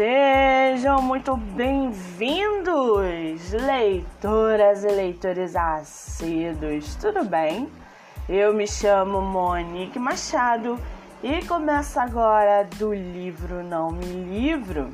[0.00, 2.72] Sejam muito bem-vindos,
[3.52, 7.70] leitoras e leitores assíduos, tudo bem?
[8.26, 10.78] Eu me chamo Monique Machado
[11.22, 14.88] e começa agora do livro Não Me Livro.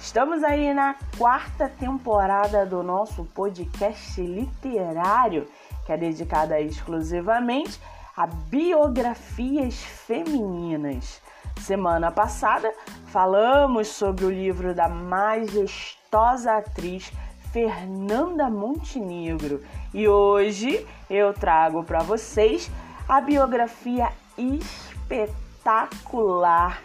[0.00, 5.46] Estamos aí na quarta temporada do nosso podcast literário,
[5.86, 7.80] que é dedicada exclusivamente
[8.16, 11.22] a biografias femininas.
[11.60, 12.72] Semana passada
[13.06, 17.12] falamos sobre o livro da majestosa atriz
[17.52, 22.70] Fernanda Montenegro e hoje eu trago para vocês
[23.06, 26.80] a biografia espetacular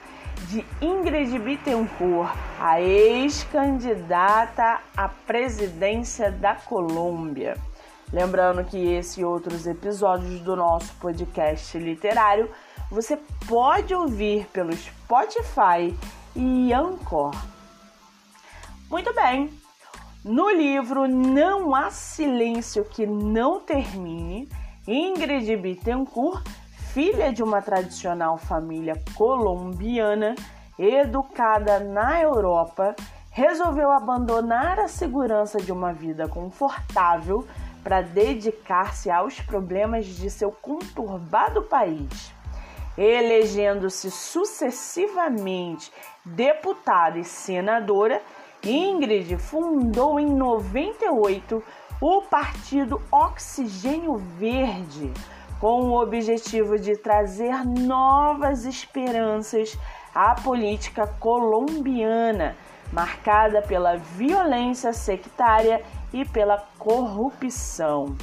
[0.49, 7.55] de Ingrid Bittencourt, a ex-candidata à presidência da Colômbia.
[8.11, 12.49] Lembrando que esse e outros episódios do nosso podcast literário
[12.89, 13.17] você
[13.47, 15.95] pode ouvir pelo Spotify
[16.35, 17.33] e Anchor.
[18.89, 19.51] Muito bem.
[20.23, 24.49] No livro Não há silêncio que não termine,
[24.87, 26.43] Ingrid Bittencourt,
[26.93, 30.35] filha de uma tradicional família colombiana,
[30.77, 32.95] educada na Europa,
[33.29, 37.47] resolveu abandonar a segurança de uma vida confortável
[37.83, 42.33] para dedicar-se aos problemas de seu conturbado país
[42.97, 45.91] elegendo-se sucessivamente
[46.23, 48.21] deputada e senadora,
[48.63, 51.63] Ingrid fundou em 98
[52.01, 55.11] o Partido Oxigênio Verde,
[55.59, 59.77] com o objetivo de trazer novas esperanças
[60.13, 62.55] à política colombiana,
[62.91, 65.81] marcada pela violência sectária
[66.13, 68.15] e pela corrupção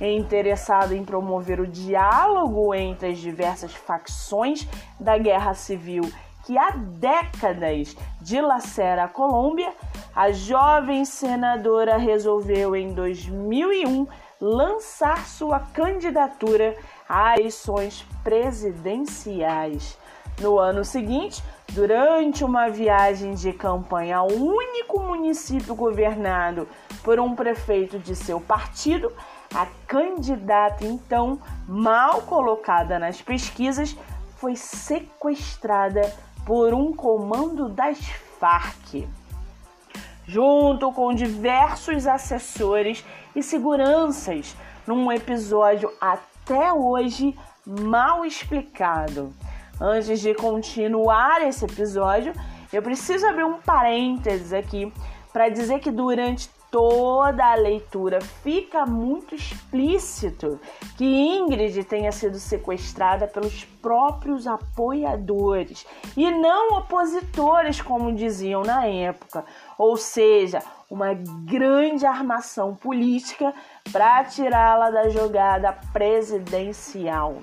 [0.00, 4.66] interessado em promover o diálogo entre as diversas facções
[5.00, 6.10] da guerra civil
[6.46, 9.72] que há décadas dilacera a Colômbia,
[10.14, 14.06] a jovem senadora resolveu em 2001
[14.40, 16.76] lançar sua candidatura
[17.08, 19.98] a eleições presidenciais.
[20.40, 21.42] No ano seguinte,
[21.72, 26.68] durante uma viagem de campanha ao único município governado
[27.02, 29.12] por um prefeito de seu partido,
[29.54, 33.96] a candidata, então mal colocada nas pesquisas,
[34.36, 36.12] foi sequestrada
[36.44, 37.98] por um comando das
[38.38, 39.08] Farc.
[40.26, 47.36] Junto com diversos assessores e seguranças, num episódio até hoje
[47.66, 49.32] mal explicado.
[49.80, 52.32] Antes de continuar esse episódio,
[52.72, 54.92] eu preciso abrir um parênteses aqui
[55.32, 60.60] para dizer que durante toda a leitura fica muito explícito
[60.98, 69.42] que Ingrid tenha sido sequestrada pelos próprios apoiadores e não opositores, como diziam na época,
[69.78, 70.58] ou seja,
[70.90, 73.54] uma grande armação política
[73.90, 77.38] para tirá-la da jogada presidencial.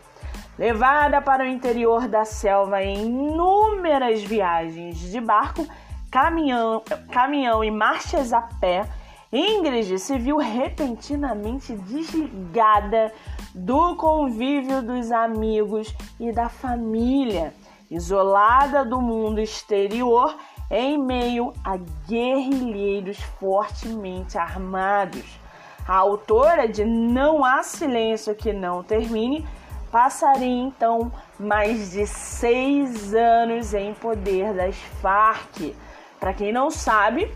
[0.59, 5.65] Levada para o interior da selva em inúmeras viagens de barco,
[6.11, 8.87] caminhão, caminhão e marchas a pé,
[9.33, 13.11] Ingrid se viu repentinamente desligada
[13.55, 17.51] do convívio dos amigos e da família,
[17.89, 20.37] isolada do mundo exterior
[20.69, 21.77] em meio a
[22.07, 25.39] guerrilheiros fortemente armados.
[25.87, 29.47] A autora de Não Há Silêncio que Não Termine
[29.91, 35.75] passaria então mais de seis anos em poder das Farc.
[36.19, 37.31] Para quem não sabe,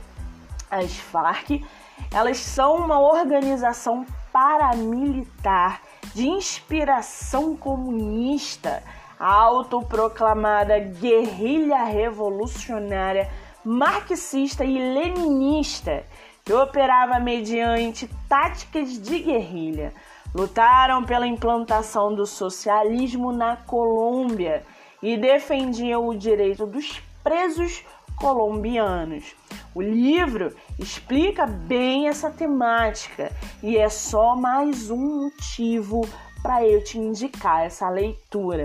[0.69, 1.63] as Farc
[2.11, 5.81] elas são uma organização paramilitar
[6.13, 8.83] de inspiração comunista,
[9.19, 13.29] autoproclamada guerrilha revolucionária
[13.67, 16.05] marxista e leninista,
[16.45, 19.93] que operava mediante táticas de guerrilha.
[20.33, 24.63] Lutaram pela implantação do socialismo na Colômbia
[25.01, 27.83] e defendiam o direito dos presos
[28.17, 29.35] colombianos.
[29.73, 33.31] O livro explica bem essa temática
[33.61, 36.01] e é só mais um motivo
[36.41, 38.63] para eu te indicar essa leitura.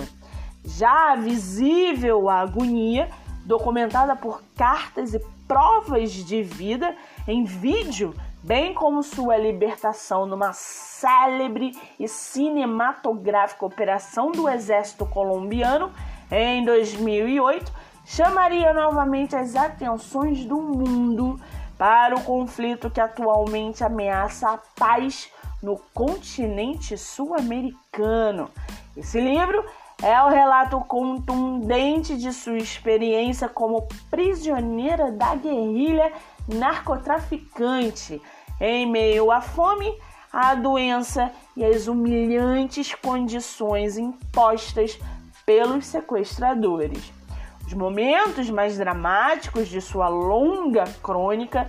[0.64, 3.10] Já visível a agonia,
[3.44, 6.96] documentada por cartas e provas de vida
[7.28, 15.93] em vídeo, bem como sua libertação numa célebre e cinematográfica operação do Exército Colombiano
[16.31, 17.72] em 2008,
[18.12, 21.41] chamaria novamente as atenções do mundo
[21.79, 25.31] para o conflito que atualmente ameaça a paz
[25.62, 28.50] no continente sul-americano.
[28.94, 29.64] Esse livro
[30.03, 36.12] é o relato contundente de sua experiência como prisioneira da guerrilha
[36.47, 38.20] narcotraficante
[38.61, 39.91] em meio à fome,
[40.31, 44.99] à doença e às humilhantes condições impostas
[45.47, 47.21] pelos sequestradores.
[47.67, 51.69] Os momentos mais dramáticos de sua longa crônica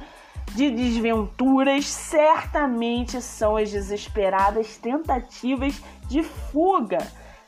[0.52, 7.00] de desventuras certamente são as desesperadas tentativas de fuga.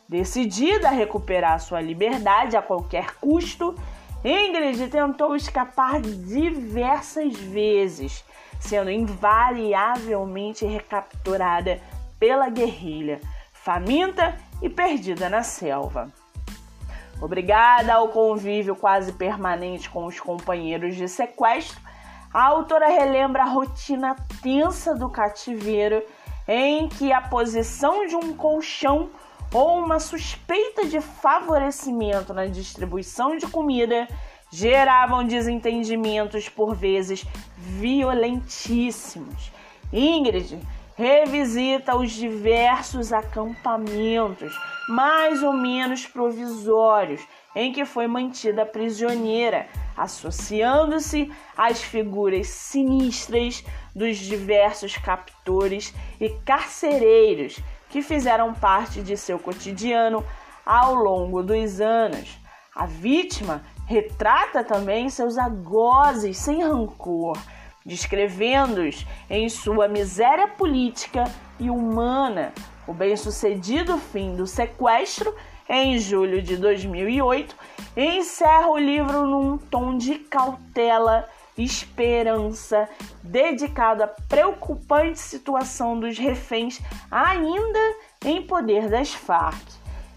[0.08, 3.76] Decidida a recuperar sua liberdade a qualquer custo,
[4.24, 8.24] Ingrid tentou escapar diversas vezes,
[8.60, 11.80] sendo invariavelmente recapturada
[12.20, 13.20] pela guerrilha,
[13.54, 16.12] faminta e perdida na selva.
[17.22, 21.80] Obrigada ao convívio quase permanente com os companheiros de sequestro,
[22.34, 26.04] a autora relembra a rotina tensa do cativeiro
[26.48, 29.10] em que a posição de um colchão
[29.54, 34.08] ou uma suspeita de favorecimento na distribuição de comida
[34.52, 37.26] geravam desentendimentos por vezes
[37.58, 39.52] violentíssimos.
[39.92, 40.60] Ingrid
[40.96, 44.58] revisita os diversos acampamentos,
[44.88, 47.22] mais ou menos provisórios,
[47.54, 53.64] em que foi mantida prisioneira, associando-se às figuras sinistras
[53.94, 57.60] dos diversos captores e carcereiros
[57.90, 60.26] que fizeram parte de seu cotidiano
[60.66, 62.38] ao longo dos anos.
[62.74, 67.38] A vítima retrata também seus agozes sem rancor
[67.86, 71.26] descrevendo-os em sua miséria política
[71.60, 72.52] e humana.
[72.88, 75.36] O bem-sucedido fim do sequestro,
[75.70, 77.56] em julho de 2008,
[77.96, 81.28] encerra o livro num tom de cautela
[81.58, 82.90] esperança,
[83.24, 87.80] dedicado à preocupante situação dos reféns ainda
[88.26, 89.64] em poder das Farc.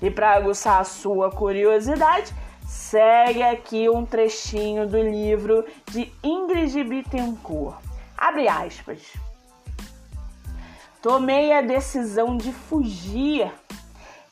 [0.00, 2.32] E para aguçar a sua curiosidade,
[2.68, 7.78] Segue aqui um trechinho do livro de Ingrid Bittencourt.
[8.14, 9.14] Abre aspas.
[11.00, 13.50] Tomei a decisão de fugir.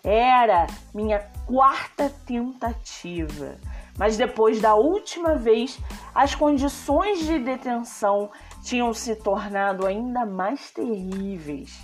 [0.05, 3.57] Era minha quarta tentativa.
[3.99, 5.79] Mas depois da última vez,
[6.15, 8.31] as condições de detenção
[8.63, 11.79] tinham se tornado ainda mais terríveis.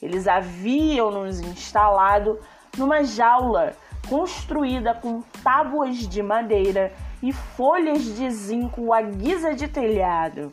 [0.00, 2.38] Eles haviam nos instalado
[2.76, 3.74] numa jaula
[4.08, 6.92] construída com tábuas de madeira
[7.22, 10.52] e folhas de zinco à guisa de telhado.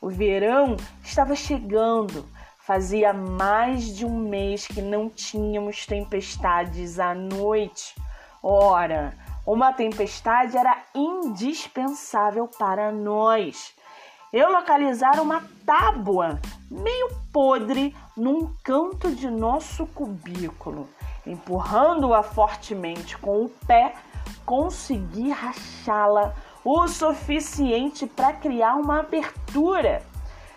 [0.00, 2.24] O verão estava chegando.
[2.60, 7.94] Fazia mais de um mês que não tínhamos tempestades à noite.
[8.42, 9.14] Ora,
[9.46, 13.74] uma tempestade era indispensável para nós.
[14.32, 16.38] Eu localizara uma tábua
[16.70, 20.86] meio podre num canto de nosso cubículo
[21.30, 23.94] empurrando-a fortemente com o pé,
[24.44, 26.34] consegui rachá-la
[26.64, 30.02] o suficiente para criar uma abertura.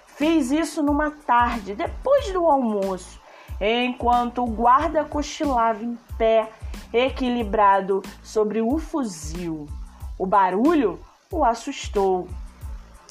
[0.06, 3.20] Fiz isso numa tarde, depois do almoço,
[3.60, 6.50] enquanto o guarda cochilava em pé,
[6.94, 9.68] equilibrado sobre o fuzil.
[10.18, 11.00] O barulho
[11.32, 12.28] o assustou.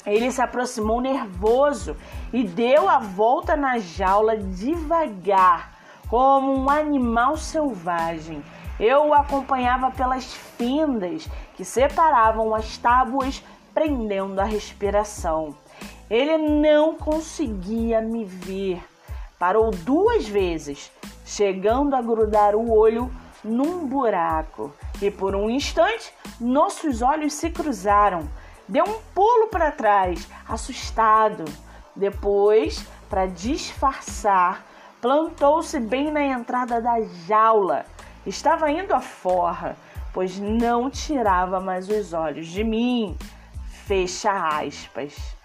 [0.05, 1.95] Ele se aproximou nervoso
[2.31, 5.70] e deu a volta na jaula devagar,
[6.11, 8.43] como um animal selvagem.
[8.77, 13.41] Eu o acompanhava pelas fendas que separavam as tábuas,
[13.73, 15.55] prendendo a respiração.
[16.09, 18.83] Ele não conseguia me ver.
[19.39, 20.91] Parou duas vezes,
[21.25, 23.09] chegando a grudar o olho
[23.41, 24.73] num buraco.
[25.01, 28.27] E por um instante, nossos olhos se cruzaram.
[28.67, 31.45] Deu um pulo para trás, assustado.
[31.95, 34.65] Depois, para disfarçar,
[35.01, 37.85] plantou-se bem na entrada da jaula.
[38.25, 39.75] Estava indo à forra,
[40.13, 43.17] pois não tirava mais os olhos de mim.
[43.87, 45.35] Fecha aspas.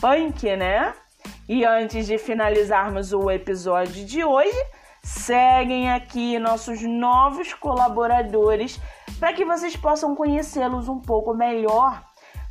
[0.00, 0.92] Punk, né?
[1.48, 4.58] E antes de finalizarmos o episódio de hoje,
[5.02, 8.80] seguem aqui nossos novos colaboradores
[9.20, 12.02] para que vocês possam conhecê-los um pouco melhor.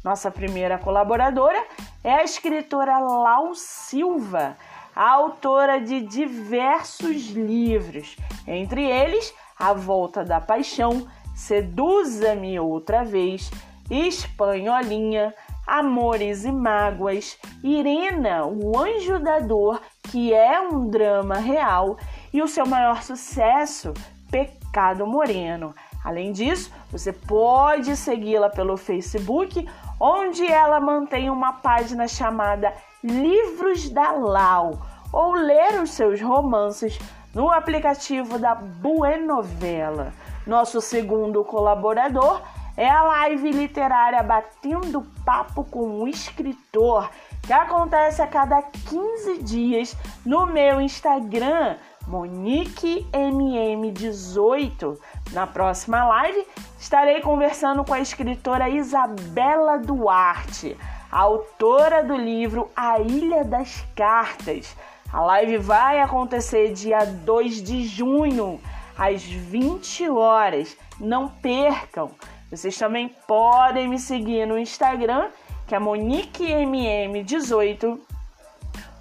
[0.03, 1.61] Nossa primeira colaboradora
[2.03, 4.55] é a escritora Lau Silva
[4.95, 8.15] autora de diversos livros,
[8.47, 13.49] entre eles A Volta da Paixão, Seduza-me Outra Vez,
[13.89, 15.33] Espanholinha,
[15.65, 21.97] Amores e Mágoas, Irena, o Anjo da Dor, que é um drama real,
[22.31, 23.93] e o seu maior sucesso,
[24.29, 25.73] Pecado Moreno.
[26.03, 29.67] Além disso, você pode segui-la pelo Facebook,
[29.99, 32.73] onde ela mantém uma página chamada
[33.03, 34.79] Livros da Lau
[35.11, 36.97] ou ler os seus romances
[37.33, 40.13] no aplicativo da Buenovela.
[40.47, 42.41] Nosso segundo colaborador
[42.75, 47.07] é a live literária Batendo Papo com o Escritor,
[47.41, 49.95] que acontece a cada 15 dias
[50.25, 54.97] no meu Instagram, MoniqueMM18.
[55.31, 56.47] Na próxima live,
[56.79, 60.75] estarei conversando com a escritora Isabela Duarte,
[61.13, 64.75] autora do livro A Ilha das Cartas.
[65.11, 68.59] A live vai acontecer dia 2 de junho,
[68.97, 70.75] às 20 horas.
[70.99, 72.09] Não percam!
[72.49, 75.29] Vocês também podem me seguir no Instagram,
[75.67, 77.99] que é MoniqueMM18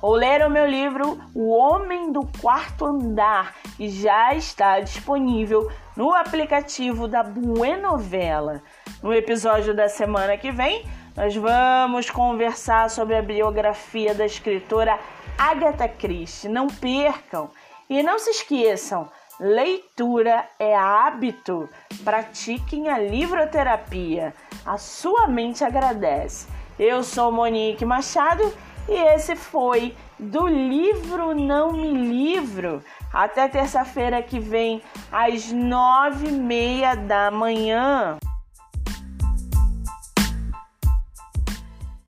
[0.02, 6.12] ou ler o meu livro O Homem do Quarto Andar, que já está disponível no
[6.12, 8.60] aplicativo da Buenovela.
[9.02, 10.84] No episódio da semana que vem,
[11.16, 14.98] nós vamos conversar sobre a biografia da escritora
[15.36, 16.48] Agatha Christie.
[16.48, 17.50] Não percam!
[17.88, 21.68] E não se esqueçam, leitura é hábito.
[22.02, 24.34] Pratiquem a livroterapia.
[24.64, 26.48] A sua mente agradece.
[26.78, 28.50] Eu sou Monique Machado
[28.88, 32.82] e esse foi do livro Não Me Livro.
[33.12, 38.16] Até terça-feira que vem, às nove e meia da manhã.